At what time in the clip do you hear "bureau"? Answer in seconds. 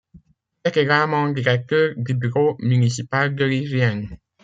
2.15-2.55